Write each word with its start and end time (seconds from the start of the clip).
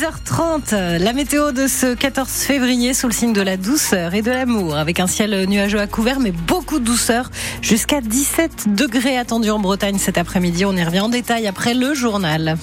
6h30, 0.00 0.98
la 0.98 1.12
météo 1.12 1.52
de 1.52 1.66
ce 1.66 1.94
14 1.94 2.26
février 2.30 2.94
sous 2.94 3.06
le 3.06 3.12
signe 3.12 3.34
de 3.34 3.42
la 3.42 3.58
douceur 3.58 4.14
et 4.14 4.22
de 4.22 4.30
l'amour, 4.30 4.76
avec 4.76 4.98
un 4.98 5.06
ciel 5.06 5.44
nuageux 5.46 5.78
à 5.78 5.86
couvert, 5.86 6.20
mais 6.20 6.30
beaucoup 6.30 6.78
de 6.78 6.84
douceur, 6.84 7.30
jusqu'à 7.60 8.00
17 8.00 8.74
degrés 8.74 9.18
attendus 9.18 9.50
en 9.50 9.58
Bretagne 9.58 9.98
cet 9.98 10.16
après-midi. 10.16 10.64
On 10.64 10.74
y 10.74 10.82
revient 10.82 11.00
en 11.00 11.10
détail 11.10 11.46
après 11.46 11.74
le 11.74 11.92
journal. 11.92 12.56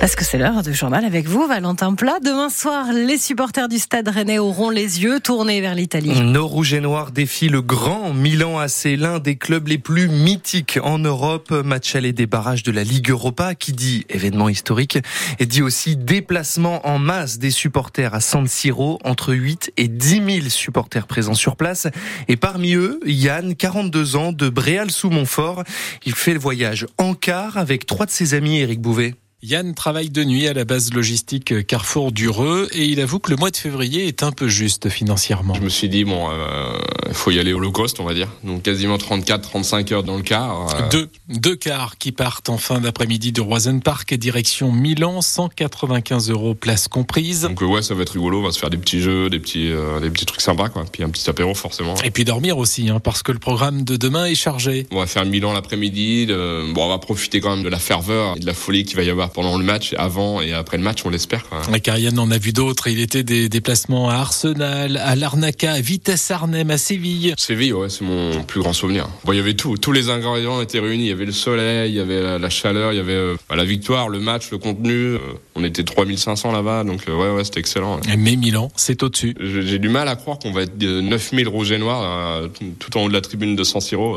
Parce 0.00 0.16
que 0.16 0.24
c'est 0.24 0.38
l'heure 0.38 0.62
du 0.62 0.72
journal 0.72 1.04
avec 1.04 1.26
vous, 1.26 1.46
Valentin 1.46 1.94
Plat. 1.94 2.20
Demain 2.24 2.48
soir, 2.48 2.86
les 2.90 3.18
supporters 3.18 3.68
du 3.68 3.78
Stade 3.78 4.08
Rennais 4.08 4.38
auront 4.38 4.70
les 4.70 5.02
yeux 5.02 5.20
tournés 5.20 5.60
vers 5.60 5.74
l'Italie. 5.74 6.18
Nos 6.22 6.46
rouges 6.46 6.72
et 6.72 6.80
noirs 6.80 7.10
défient 7.10 7.50
le 7.50 7.60
grand 7.60 8.14
Milan 8.14 8.58
AC, 8.58 8.96
l'un 8.96 9.18
des 9.18 9.36
clubs 9.36 9.68
les 9.68 9.76
plus 9.76 10.08
mythiques 10.08 10.78
en 10.82 10.98
Europe. 10.98 11.50
Match 11.50 11.94
aller 11.96 12.14
des 12.14 12.24
barrages 12.24 12.62
de 12.62 12.72
la 12.72 12.82
Ligue 12.82 13.10
Europa, 13.10 13.54
qui 13.54 13.72
dit 13.72 14.06
événement 14.08 14.48
historique, 14.48 14.98
et 15.38 15.44
dit 15.44 15.60
aussi 15.60 15.96
déplacement 15.96 16.88
en 16.88 16.98
masse 16.98 17.38
des 17.38 17.50
supporters 17.50 18.14
à 18.14 18.20
San 18.20 18.48
Siro, 18.48 18.98
entre 19.04 19.34
8 19.34 19.74
et 19.76 19.88
10 19.88 20.40
000 20.40 20.48
supporters 20.48 21.06
présents 21.06 21.34
sur 21.34 21.56
place. 21.56 21.88
Et 22.26 22.38
parmi 22.38 22.72
eux, 22.72 23.00
Yann, 23.04 23.54
42 23.54 24.16
ans, 24.16 24.32
de 24.32 24.48
Bréal 24.48 24.90
sous 24.90 25.10
Montfort. 25.10 25.62
Il 26.06 26.14
fait 26.14 26.32
le 26.32 26.40
voyage 26.40 26.86
en 26.96 27.12
car 27.12 27.58
avec 27.58 27.84
trois 27.84 28.06
de 28.06 28.10
ses 28.10 28.32
amis, 28.32 28.60
Eric 28.60 28.80
Bouvet. 28.80 29.14
Yann 29.42 29.74
travaille 29.74 30.10
de 30.10 30.22
nuit 30.22 30.46
à 30.48 30.52
la 30.52 30.66
base 30.66 30.92
logistique 30.92 31.66
Carrefour 31.66 32.12
d'Ureux 32.12 32.68
et 32.72 32.84
il 32.84 33.00
avoue 33.00 33.18
que 33.20 33.30
le 33.30 33.38
mois 33.38 33.50
de 33.50 33.56
février 33.56 34.06
est 34.06 34.22
un 34.22 34.32
peu 34.32 34.48
juste 34.48 34.90
financièrement. 34.90 35.54
Je 35.54 35.62
me 35.62 35.70
suis 35.70 35.88
dit, 35.88 36.04
bon, 36.04 36.30
il 36.30 36.34
euh, 36.34 37.12
faut 37.14 37.30
y 37.30 37.38
aller 37.38 37.54
au 37.54 37.58
low 37.58 37.72
cost, 37.72 38.00
on 38.00 38.04
va 38.04 38.12
dire. 38.12 38.28
Donc 38.44 38.62
quasiment 38.62 38.98
34-35 38.98 39.94
heures 39.94 40.02
dans 40.02 40.18
le 40.18 40.22
car. 40.22 40.74
Euh... 40.74 40.88
Deux, 40.90 41.08
deux 41.30 41.56
cars 41.56 41.96
qui 41.96 42.12
partent 42.12 42.50
en 42.50 42.58
fin 42.58 42.80
d'après-midi 42.80 43.32
de 43.32 43.40
Roisen 43.40 43.80
Park, 43.80 44.12
direction 44.12 44.72
Milan, 44.72 45.22
195 45.22 46.28
euros 46.28 46.54
place 46.54 46.86
comprise. 46.86 47.42
Donc 47.42 47.62
ouais, 47.62 47.80
ça 47.80 47.94
va 47.94 48.02
être 48.02 48.10
rigolo, 48.10 48.40
on 48.40 48.44
va 48.44 48.52
se 48.52 48.58
faire 48.58 48.70
des 48.70 48.76
petits 48.76 49.00
jeux, 49.00 49.30
des 49.30 49.38
petits, 49.38 49.70
euh, 49.70 50.00
des 50.00 50.10
petits 50.10 50.26
trucs 50.26 50.42
sympas, 50.42 50.68
quoi. 50.68 50.84
Puis 50.92 51.02
un 51.02 51.08
petit 51.08 51.28
apéro 51.30 51.54
forcément. 51.54 51.94
Et 52.04 52.10
puis 52.10 52.26
dormir 52.26 52.58
aussi, 52.58 52.90
hein, 52.90 53.00
parce 53.00 53.22
que 53.22 53.32
le 53.32 53.38
programme 53.38 53.84
de 53.84 53.96
demain 53.96 54.26
est 54.26 54.34
chargé. 54.34 54.86
On 54.90 54.98
va 54.98 55.06
faire 55.06 55.24
Milan 55.24 55.54
l'après-midi, 55.54 56.26
bon, 56.26 56.84
on 56.84 56.88
va 56.88 56.98
profiter 56.98 57.40
quand 57.40 57.56
même 57.56 57.64
de 57.64 57.70
la 57.70 57.78
ferveur 57.78 58.36
et 58.36 58.40
de 58.40 58.46
la 58.46 58.54
folie 58.54 58.84
qu'il 58.84 58.96
va 58.96 59.02
y 59.02 59.08
avoir 59.08 59.29
pendant 59.32 59.58
le 59.58 59.64
match, 59.64 59.94
avant 59.96 60.40
et 60.40 60.52
après 60.52 60.76
le 60.76 60.82
match, 60.82 61.04
on 61.04 61.10
l'espère. 61.10 61.44
La 61.70 61.80
Carienne 61.80 62.18
en 62.18 62.30
a 62.30 62.38
vu 62.38 62.52
d'autres. 62.52 62.88
Il 62.88 63.00
était 63.00 63.22
des 63.22 63.48
déplacements 63.48 64.08
à 64.10 64.14
Arsenal, 64.14 64.96
à 64.96 65.16
Larnaca, 65.16 65.72
à 65.72 65.80
Vitesse 65.80 66.30
Arnhem, 66.30 66.70
à 66.70 66.78
Séville. 66.78 67.34
Séville, 67.36 67.72
ouais, 67.72 67.88
c'est 67.88 68.04
mon 68.04 68.42
plus 68.42 68.60
grand 68.60 68.72
souvenir. 68.72 69.08
Bon, 69.24 69.32
il 69.32 69.36
y 69.36 69.40
avait 69.40 69.54
tout. 69.54 69.76
Tous 69.76 69.92
les 69.92 70.10
ingrédients 70.10 70.60
étaient 70.60 70.80
réunis. 70.80 71.04
Il 71.04 71.08
y 71.08 71.12
avait 71.12 71.24
le 71.24 71.32
soleil, 71.32 71.90
il 71.90 71.96
y 71.96 72.00
avait 72.00 72.38
la 72.38 72.50
chaleur, 72.50 72.92
il 72.92 72.96
y 72.96 73.00
avait 73.00 73.12
euh, 73.12 73.36
la 73.54 73.64
victoire, 73.64 74.08
le 74.08 74.20
match, 74.20 74.50
le 74.50 74.58
contenu. 74.58 74.92
Euh, 74.92 75.18
on 75.54 75.64
était 75.64 75.84
3500 75.84 76.52
là-bas, 76.52 76.84
donc 76.84 77.02
euh, 77.08 77.16
ouais, 77.16 77.36
ouais, 77.36 77.44
c'était 77.44 77.60
excellent. 77.60 78.00
Mais 78.18 78.36
Milan, 78.36 78.70
c'est 78.76 79.02
au-dessus. 79.02 79.34
J'ai 79.40 79.78
du 79.78 79.88
mal 79.88 80.08
à 80.08 80.16
croire 80.16 80.38
qu'on 80.38 80.52
va 80.52 80.62
être 80.62 80.76
9000 80.80 81.48
rouges 81.48 81.72
et 81.72 81.78
noirs 81.78 82.48
tout 82.78 82.96
en 82.96 83.04
haut 83.04 83.08
de 83.08 83.12
la 83.12 83.20
tribune 83.20 83.56
de 83.56 83.64
San 83.64 83.80
Siro. 83.80 84.16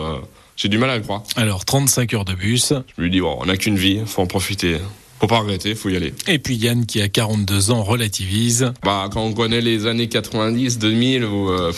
J'ai 0.56 0.70
du 0.70 0.78
mal 0.78 0.90
à 0.90 0.98
le 0.98 1.04
croire. 1.04 1.24
Alors, 1.36 1.66
35 1.66 2.14
heures 2.14 2.26
de 2.26 2.34
bus. 2.34 2.74
Je 2.98 3.02
lui 3.02 3.10
dis, 3.10 3.22
bon, 3.22 3.38
on 3.40 3.46
n'a 3.46 3.58
qu'une 3.58 3.76
vie, 3.76 4.02
faut 4.06 4.22
en 4.22 4.28
profiter. 4.28 4.78
Faut 5.20 5.28
pas 5.28 5.40
regretter, 5.40 5.76
faut 5.76 5.90
y 5.90 5.96
aller. 5.96 6.14
Et 6.28 6.40
puis 6.40 6.56
Yann, 6.56 6.86
qui 6.86 7.02
a 7.02 7.08
42 7.08 7.72
ans, 7.72 7.84
relativise. 7.84 8.74
Bah, 8.84 9.10
quand 9.12 9.24
on 9.24 9.34
connaît 9.34 9.62
les 9.62 9.86
années 9.88 10.10
90, 10.10 10.80
2000, 10.80 11.24
où, 11.26 11.50
euh, 11.50 11.72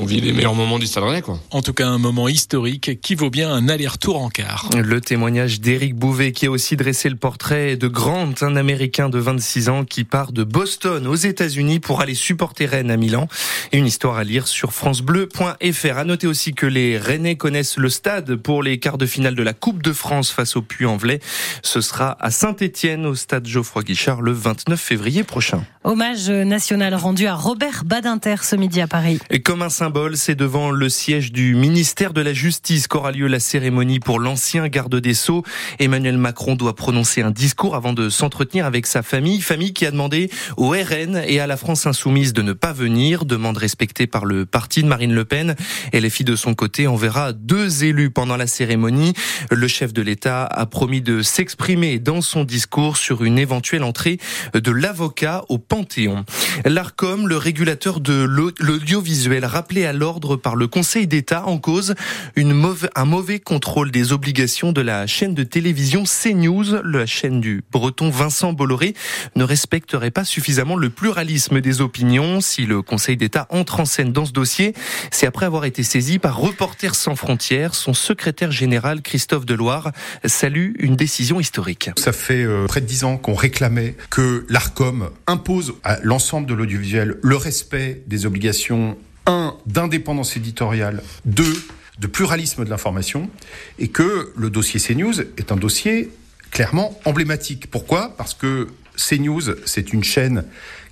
on 0.00 0.06
vit 0.06 0.20
les 0.20 0.32
meilleurs 0.32 0.54
moments 0.54 0.78
du 0.78 0.86
Stade 0.86 1.04
Rennais, 1.04 1.20
quoi. 1.20 1.38
En 1.50 1.60
tout 1.60 1.74
cas, 1.74 1.86
un 1.86 1.98
moment 1.98 2.28
historique 2.28 3.00
qui 3.02 3.14
vaut 3.14 3.28
bien 3.28 3.52
un 3.52 3.68
aller-retour 3.68 4.20
en 4.22 4.30
quart. 4.30 4.70
Le 4.74 5.00
témoignage 5.00 5.60
d'Éric 5.60 5.94
Bouvet 5.94 6.32
qui 6.32 6.46
a 6.46 6.50
aussi 6.50 6.76
dressé 6.76 7.10
le 7.10 7.16
portrait 7.16 7.76
de 7.76 7.86
Grant, 7.86 8.32
un 8.40 8.56
Américain 8.56 9.10
de 9.10 9.18
26 9.18 9.68
ans 9.68 9.84
qui 9.84 10.04
part 10.04 10.32
de 10.32 10.42
Boston 10.42 11.06
aux 11.06 11.14
États-Unis 11.14 11.80
pour 11.80 12.00
aller 12.00 12.14
supporter 12.14 12.64
Rennes 12.64 12.90
à 12.90 12.96
Milan. 12.96 13.28
Et 13.72 13.78
une 13.78 13.86
histoire 13.86 14.16
à 14.16 14.24
lire 14.24 14.48
sur 14.48 14.72
francebleu.fr. 14.72 15.98
À 15.98 16.04
noter 16.04 16.26
aussi 16.26 16.54
que 16.54 16.66
les 16.66 16.96
Rennais 16.96 17.36
connaissent 17.36 17.76
le 17.76 17.90
stade 17.90 18.36
pour 18.36 18.62
les 18.62 18.78
quarts 18.78 18.98
de 18.98 19.06
finale 19.06 19.34
de 19.34 19.42
la 19.42 19.52
Coupe 19.52 19.82
de 19.82 19.92
France 19.92 20.30
face 20.30 20.56
au 20.56 20.62
Puy-en-Velay. 20.62 21.20
Ce 21.62 21.82
sera 21.82 22.16
à 22.20 22.30
Saint-Étienne 22.30 23.04
au 23.04 23.14
stade 23.14 23.46
Geoffroy 23.46 23.82
Guichard 23.82 24.22
le 24.22 24.32
29 24.32 24.80
février 24.80 25.24
prochain. 25.24 25.62
Hommage 25.84 26.30
national 26.30 26.94
rendu 26.94 27.26
à 27.26 27.34
Robert 27.34 27.84
Badinter 27.84 28.36
ce 28.42 28.56
midi 28.56 28.80
à 28.80 28.86
Paris. 28.86 29.18
Et 29.30 29.40
comme 29.40 29.62
un 29.62 29.68
symbole, 29.68 29.89
c'est 30.14 30.34
devant 30.34 30.70
le 30.70 30.88
siège 30.88 31.32
du 31.32 31.54
ministère 31.54 32.12
de 32.12 32.20
la 32.20 32.32
Justice 32.32 32.86
qu'aura 32.86 33.12
lieu 33.12 33.26
la 33.26 33.40
cérémonie 33.40 33.98
pour 33.98 34.20
l'ancien 34.20 34.68
garde 34.68 34.94
des 34.94 35.14
Sceaux. 35.14 35.42
Emmanuel 35.78 36.16
Macron 36.16 36.54
doit 36.54 36.76
prononcer 36.76 37.22
un 37.22 37.30
discours 37.30 37.74
avant 37.74 37.92
de 37.92 38.08
s'entretenir 38.08 38.66
avec 38.66 38.86
sa 38.86 39.02
famille, 39.02 39.40
famille 39.40 39.72
qui 39.72 39.86
a 39.86 39.90
demandé 39.90 40.30
au 40.56 40.70
RN 40.70 41.22
et 41.26 41.40
à 41.40 41.46
la 41.46 41.56
France 41.56 41.86
insoumise 41.86 42.32
de 42.32 42.42
ne 42.42 42.52
pas 42.52 42.72
venir, 42.72 43.24
demande 43.24 43.56
respectée 43.56 44.06
par 44.06 44.26
le 44.26 44.46
parti 44.46 44.82
de 44.82 44.88
Marine 44.88 45.12
Le 45.12 45.24
Pen. 45.24 45.56
Et 45.92 46.00
les 46.00 46.10
filles 46.10 46.26
de 46.26 46.36
son 46.36 46.54
côté 46.54 46.86
enverra 46.86 47.32
deux 47.32 47.84
élus 47.84 48.10
pendant 48.10 48.36
la 48.36 48.46
cérémonie. 48.46 49.14
Le 49.50 49.66
chef 49.66 49.92
de 49.92 50.02
l'État 50.02 50.44
a 50.44 50.66
promis 50.66 51.00
de 51.00 51.22
s'exprimer 51.22 51.98
dans 51.98 52.20
son 52.20 52.44
discours 52.44 52.96
sur 52.96 53.24
une 53.24 53.38
éventuelle 53.38 53.82
entrée 53.82 54.18
de 54.54 54.70
l'avocat 54.70 55.44
au 55.48 55.58
Panthéon. 55.58 56.24
L'ARCOM, 56.64 57.26
le 57.26 57.36
régulateur 57.36 58.00
de 58.00 58.22
l'audiovisuel, 58.60 59.44
rappelé 59.80 59.86
à 59.86 59.92
l'ordre 59.92 60.36
par 60.36 60.56
le 60.56 60.66
Conseil 60.66 61.06
d'État 61.06 61.46
en 61.46 61.58
cause 61.58 61.94
une 62.36 62.52
mauvaise, 62.52 62.90
un 62.94 63.04
mauvais 63.04 63.38
contrôle 63.38 63.90
des 63.90 64.12
obligations 64.12 64.72
de 64.72 64.80
la 64.80 65.06
chaîne 65.06 65.34
de 65.34 65.42
télévision 65.42 66.04
CNews, 66.04 66.82
la 66.84 67.06
chaîne 67.06 67.40
du 67.40 67.62
breton 67.70 68.10
Vincent 68.10 68.52
Bolloré, 68.52 68.94
ne 69.36 69.44
respecterait 69.44 70.10
pas 70.10 70.24
suffisamment 70.24 70.76
le 70.76 70.90
pluralisme 70.90 71.60
des 71.60 71.80
opinions. 71.80 72.40
Si 72.40 72.66
le 72.66 72.82
Conseil 72.82 73.16
d'État 73.16 73.46
entre 73.50 73.80
en 73.80 73.84
scène 73.84 74.12
dans 74.12 74.26
ce 74.26 74.32
dossier, 74.32 74.74
c'est 75.10 75.26
après 75.26 75.46
avoir 75.46 75.64
été 75.64 75.82
saisi 75.82 76.18
par 76.18 76.36
Reporters 76.36 76.94
sans 76.94 77.14
frontières. 77.14 77.74
Son 77.74 77.94
secrétaire 77.94 78.52
général, 78.52 79.02
Christophe 79.02 79.46
Deloire, 79.46 79.92
salue 80.24 80.72
une 80.78 80.96
décision 80.96 81.40
historique. 81.40 81.90
Ça 81.96 82.12
fait 82.12 82.44
euh, 82.44 82.66
près 82.66 82.80
de 82.80 82.86
dix 82.86 83.04
ans 83.04 83.16
qu'on 83.16 83.34
réclamait 83.34 83.94
que 84.10 84.44
l'ARCOM 84.48 85.10
impose 85.26 85.74
à 85.84 85.98
l'ensemble 86.02 86.46
de 86.46 86.54
l'audiovisuel 86.54 87.16
le 87.22 87.36
respect 87.36 88.02
des 88.06 88.26
obligations 88.26 88.96
un, 89.26 89.56
d'indépendance 89.66 90.36
éditoriale, 90.36 91.02
deux, 91.24 91.62
de 91.98 92.06
pluralisme 92.06 92.64
de 92.64 92.70
l'information, 92.70 93.30
et 93.78 93.88
que 93.88 94.32
le 94.36 94.50
dossier 94.50 94.80
CNews 94.80 95.20
est 95.20 95.52
un 95.52 95.56
dossier 95.56 96.10
clairement 96.50 96.98
emblématique. 97.04 97.70
Pourquoi? 97.70 98.14
Parce 98.16 98.34
que 98.34 98.68
CNews, 98.96 99.54
c'est 99.66 99.92
une 99.92 100.04
chaîne 100.04 100.44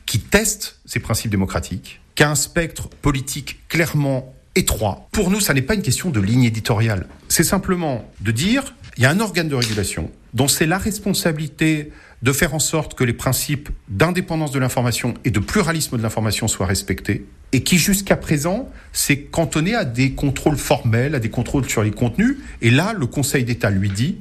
qui 0.06 0.20
teste 0.20 0.80
ses 0.86 1.00
principes 1.00 1.30
démocratiques, 1.30 2.00
qui 2.14 2.22
a 2.22 2.30
un 2.30 2.34
spectre 2.34 2.88
politique 2.88 3.68
clairement 3.68 4.34
étroit. 4.54 5.08
Pour 5.12 5.30
nous, 5.30 5.40
ça 5.40 5.54
n'est 5.54 5.62
pas 5.62 5.74
une 5.74 5.82
question 5.82 6.10
de 6.10 6.20
ligne 6.20 6.44
éditoriale. 6.44 7.06
C'est 7.28 7.44
simplement 7.44 8.10
de 8.20 8.32
dire, 8.32 8.74
il 8.96 9.02
y 9.02 9.06
a 9.06 9.10
un 9.10 9.20
organe 9.20 9.48
de 9.48 9.54
régulation 9.54 10.10
dont 10.34 10.48
c'est 10.48 10.66
la 10.66 10.78
responsabilité 10.78 11.92
de 12.22 12.32
faire 12.32 12.54
en 12.54 12.58
sorte 12.58 12.94
que 12.94 13.04
les 13.04 13.12
principes 13.12 13.70
d'indépendance 13.88 14.50
de 14.50 14.58
l'information 14.58 15.14
et 15.24 15.30
de 15.30 15.38
pluralisme 15.38 15.96
de 15.96 16.02
l'information 16.02 16.48
soient 16.48 16.66
respectés, 16.66 17.26
et 17.52 17.62
qui 17.62 17.78
jusqu'à 17.78 18.16
présent 18.16 18.68
s'est 18.92 19.20
cantonné 19.20 19.74
à 19.74 19.84
des 19.84 20.12
contrôles 20.12 20.58
formels, 20.58 21.14
à 21.14 21.20
des 21.20 21.30
contrôles 21.30 21.68
sur 21.68 21.82
les 21.82 21.90
contenus, 21.90 22.36
et 22.60 22.70
là, 22.70 22.92
le 22.92 23.06
Conseil 23.06 23.44
d'État 23.44 23.70
lui 23.70 23.88
dit, 23.88 24.18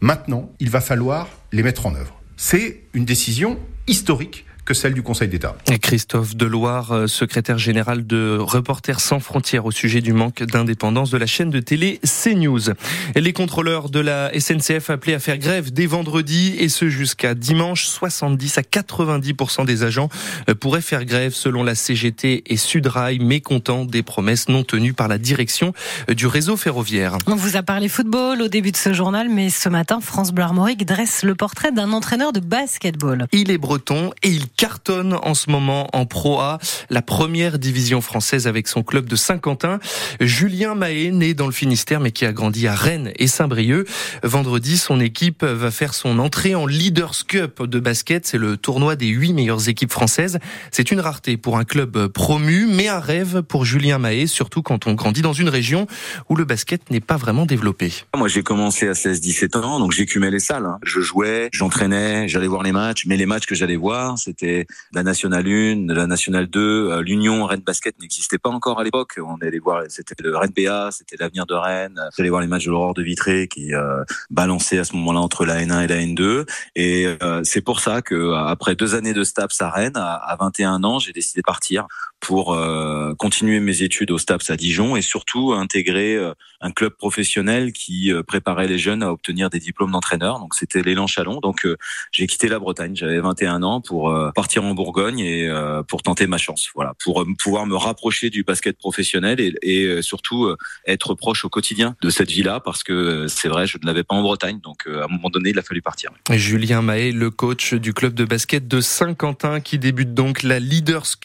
maintenant, 0.00 0.50
il 0.58 0.70
va 0.70 0.80
falloir 0.80 1.28
les 1.52 1.62
mettre 1.62 1.86
en 1.86 1.94
œuvre. 1.94 2.20
C'est 2.36 2.80
une 2.94 3.04
décision 3.04 3.58
historique 3.86 4.46
que 4.64 4.74
celle 4.74 4.94
du 4.94 5.02
Conseil 5.02 5.28
d'État. 5.28 5.56
Christophe 5.82 6.36
Deloire, 6.36 6.92
euh, 6.92 7.06
secrétaire 7.06 7.58
général 7.58 8.06
de 8.06 8.38
Reporters 8.40 9.00
sans 9.00 9.20
frontières 9.20 9.66
au 9.66 9.70
sujet 9.70 10.00
du 10.00 10.12
manque 10.12 10.42
d'indépendance 10.42 11.10
de 11.10 11.18
la 11.18 11.26
chaîne 11.26 11.50
de 11.50 11.60
télé 11.60 12.00
CNews. 12.04 12.72
Les 13.14 13.32
contrôleurs 13.32 13.90
de 13.90 14.00
la 14.00 14.30
SNCF 14.38 14.90
appelés 14.90 15.14
à 15.14 15.18
faire 15.18 15.38
grève 15.38 15.72
dès 15.72 15.86
vendredi 15.86 16.56
et 16.58 16.68
ce 16.68 16.88
jusqu'à 16.88 17.34
dimanche, 17.34 17.84
70 17.84 18.58
à 18.58 18.62
90% 18.62 19.66
des 19.66 19.82
agents 19.82 20.08
euh, 20.48 20.54
pourraient 20.54 20.80
faire 20.80 21.04
grève 21.04 21.34
selon 21.34 21.62
la 21.62 21.74
CGT 21.74 22.44
et 22.46 22.56
Sudrail, 22.56 23.18
mécontents 23.18 23.84
des 23.84 24.02
promesses 24.02 24.48
non 24.48 24.64
tenues 24.64 24.94
par 24.94 25.08
la 25.08 25.18
direction 25.18 25.72
euh, 26.08 26.14
du 26.14 26.26
réseau 26.26 26.56
ferroviaire. 26.56 27.18
On 27.26 27.36
vous 27.36 27.56
a 27.56 27.62
parlé 27.62 27.88
football 27.88 28.40
au 28.40 28.48
début 28.48 28.72
de 28.72 28.76
ce 28.76 28.92
journal, 28.92 29.28
mais 29.28 29.50
ce 29.50 29.68
matin, 29.68 30.00
France 30.00 30.32
Bleu 30.32 30.44
Armorique 30.44 30.86
dresse 30.86 31.22
le 31.22 31.34
portrait 31.34 31.72
d'un 31.72 31.92
entraîneur 31.92 32.32
de 32.32 32.40
basketball. 32.40 33.26
Il 33.32 33.50
est 33.50 33.58
breton 33.58 34.12
et 34.22 34.28
il 34.28 34.48
cartonne 34.56 35.14
en 35.22 35.34
ce 35.34 35.50
moment 35.50 35.88
en 35.92 36.06
Pro 36.06 36.40
A, 36.40 36.58
la 36.90 37.02
première 37.02 37.58
division 37.58 38.00
française 38.00 38.46
avec 38.46 38.68
son 38.68 38.82
club 38.82 39.06
de 39.06 39.16
Saint-Quentin. 39.16 39.78
Julien 40.20 40.74
Mahé, 40.74 41.10
né 41.10 41.34
dans 41.34 41.46
le 41.46 41.52
Finistère 41.52 42.00
mais 42.00 42.12
qui 42.12 42.24
a 42.24 42.32
grandi 42.32 42.66
à 42.66 42.74
Rennes 42.74 43.12
et 43.16 43.26
Saint-Brieuc. 43.26 43.88
Vendredi, 44.22 44.78
son 44.78 45.00
équipe 45.00 45.44
va 45.44 45.70
faire 45.70 45.94
son 45.94 46.18
entrée 46.18 46.54
en 46.54 46.66
Leaders 46.66 47.26
Cup 47.26 47.62
de 47.62 47.80
basket. 47.80 48.26
C'est 48.26 48.38
le 48.38 48.56
tournoi 48.56 48.96
des 48.96 49.08
huit 49.08 49.32
meilleures 49.32 49.68
équipes 49.68 49.92
françaises. 49.92 50.38
C'est 50.70 50.90
une 50.90 51.00
rareté 51.00 51.36
pour 51.36 51.58
un 51.58 51.64
club 51.64 52.08
promu, 52.08 52.66
mais 52.68 52.88
un 52.88 53.00
rêve 53.00 53.42
pour 53.42 53.64
Julien 53.64 53.98
Mahé, 53.98 54.26
surtout 54.26 54.62
quand 54.62 54.86
on 54.86 54.94
grandit 54.94 55.22
dans 55.22 55.32
une 55.32 55.48
région 55.48 55.86
où 56.28 56.36
le 56.36 56.44
basket 56.44 56.90
n'est 56.90 57.00
pas 57.00 57.16
vraiment 57.16 57.46
développé. 57.46 57.92
Moi, 58.16 58.28
j'ai 58.28 58.42
commencé 58.42 58.88
à 58.88 58.92
16-17 58.92 59.58
ans, 59.58 59.78
donc 59.78 59.92
j'écumais 59.92 60.30
les 60.30 60.40
salles. 60.40 60.66
Hein. 60.66 60.78
Je 60.82 61.00
jouais, 61.00 61.48
j'entraînais, 61.52 62.28
j'allais 62.28 62.46
voir 62.46 62.62
les 62.62 62.72
matchs, 62.72 63.04
mais 63.06 63.16
les 63.16 63.26
matchs 63.26 63.46
que 63.46 63.54
j'allais 63.54 63.76
voir, 63.76 64.18
c'était 64.18 64.43
la 64.92 65.02
Nationale 65.02 65.46
1, 65.46 65.92
la 65.94 66.06
Nationale 66.06 66.46
2, 66.46 66.60
euh, 66.60 67.02
l'Union 67.02 67.44
Rennes 67.46 67.62
Basket 67.64 67.98
n'existait 68.00 68.38
pas 68.38 68.50
encore 68.50 68.80
à 68.80 68.84
l'époque. 68.84 69.18
On 69.18 69.36
allait 69.36 69.58
voir, 69.58 69.84
c'était 69.88 70.14
le 70.22 70.36
Rennes 70.36 70.52
BA, 70.56 70.90
c'était 70.90 71.16
l'avenir 71.18 71.46
de 71.46 71.54
Rennes. 71.54 72.00
J'allais 72.16 72.28
voir 72.28 72.40
les 72.40 72.46
matchs 72.46 72.66
de 72.66 72.70
l'Aurore 72.70 72.94
de 72.94 73.02
Vitré 73.02 73.48
qui 73.48 73.74
euh, 73.74 74.02
balançaient 74.30 74.78
à 74.78 74.84
ce 74.84 74.94
moment-là 74.96 75.20
entre 75.20 75.44
la 75.44 75.62
N1 75.62 75.84
et 75.84 75.86
la 75.86 75.96
N2. 75.96 76.46
Et 76.76 77.06
euh, 77.22 77.42
c'est 77.44 77.62
pour 77.62 77.80
ça 77.80 78.02
que 78.02 78.34
après 78.34 78.74
deux 78.74 78.94
années 78.94 79.14
de 79.14 79.24
STAPS 79.24 79.60
à 79.60 79.70
Rennes, 79.70 79.96
à 79.96 80.36
21 80.38 80.84
ans, 80.84 80.98
j'ai 80.98 81.12
décidé 81.12 81.40
de 81.40 81.44
partir 81.44 81.86
pour 82.24 82.54
euh, 82.54 83.14
continuer 83.14 83.60
mes 83.60 83.82
études 83.82 84.10
au 84.10 84.16
STAPS 84.16 84.48
à 84.48 84.56
Dijon 84.56 84.96
et 84.96 85.02
surtout 85.02 85.52
intégrer 85.52 86.16
euh, 86.16 86.32
un 86.62 86.70
club 86.70 86.94
professionnel 86.94 87.72
qui 87.72 88.10
euh, 88.10 88.22
préparait 88.22 88.66
les 88.66 88.78
jeunes 88.78 89.02
à 89.02 89.12
obtenir 89.12 89.50
des 89.50 89.58
diplômes 89.58 89.92
d'entraîneur. 89.92 90.38
Donc 90.38 90.54
c'était 90.54 90.82
l'élan 90.82 91.06
Chalon. 91.06 91.40
Donc 91.40 91.68
j'ai 92.12 92.26
quitté 92.26 92.48
la 92.48 92.58
Bretagne, 92.58 92.96
j'avais 92.96 93.20
21 93.20 93.62
ans 93.62 93.82
pour 93.82 94.14
partir 94.34 94.64
en 94.64 94.74
Bourgogne 94.74 95.20
et 95.20 95.50
pour 95.88 96.02
tenter 96.02 96.26
ma 96.26 96.38
chance. 96.38 96.70
Voilà, 96.74 96.94
pour 97.02 97.24
pouvoir 97.42 97.66
me 97.66 97.76
rapprocher 97.76 98.30
du 98.30 98.42
basket 98.42 98.76
professionnel 98.76 99.40
et, 99.40 99.54
et 99.62 100.02
surtout 100.02 100.54
être 100.86 101.14
proche 101.14 101.44
au 101.44 101.48
quotidien 101.48 101.96
de 102.02 102.10
cette 102.10 102.30
vie-là 102.30 102.60
parce 102.60 102.82
que 102.82 103.26
c'est 103.28 103.48
vrai, 103.48 103.66
je 103.66 103.78
ne 103.80 103.86
l'avais 103.86 104.04
pas 104.04 104.14
en 104.14 104.22
Bretagne. 104.22 104.60
Donc 104.62 104.86
à 104.86 105.04
un 105.04 105.08
moment 105.08 105.30
donné, 105.30 105.50
il 105.50 105.58
a 105.58 105.62
fallu 105.62 105.82
partir. 105.82 106.10
Julien 106.30 106.82
Mahé, 106.82 107.12
le 107.12 107.30
coach 107.30 107.74
du 107.74 107.94
club 107.94 108.14
de 108.14 108.24
basket 108.24 108.68
de 108.68 108.80
Saint-Quentin 108.80 109.60
qui 109.60 109.78
débute 109.78 110.14
donc 110.14 110.42
la 110.42 110.58
Leaders 110.58 111.06